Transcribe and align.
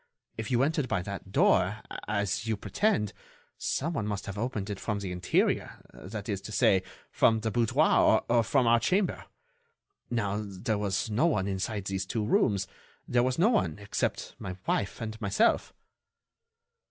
If 0.35 0.49
you 0.49 0.63
entered 0.63 0.87
by 0.87 1.03
that 1.03 1.31
door, 1.31 1.83
as 2.07 2.47
you 2.47 2.57
pretend, 2.57 3.13
some 3.59 3.93
one 3.93 4.07
must 4.07 4.25
have 4.25 4.35
opened 4.35 4.71
it 4.71 4.79
from 4.79 4.97
the 4.97 5.11
interior—that 5.11 6.27
is 6.27 6.41
to 6.41 6.51
say, 6.51 6.81
from 7.11 7.41
the 7.41 7.51
boudoir 7.51 8.23
or 8.27 8.41
from 8.43 8.65
our 8.65 8.79
chamber. 8.79 9.25
Now, 10.09 10.43
there 10.43 10.79
was 10.79 11.11
no 11.11 11.27
one 11.27 11.47
inside 11.47 11.85
these 11.85 12.07
two 12.07 12.25
rooms... 12.25 12.67
there 13.07 13.21
was 13.21 13.37
no 13.37 13.49
one 13.49 13.77
except 13.77 14.33
my 14.39 14.57
wife 14.65 14.99
and 15.01 15.21
myself." 15.21 15.71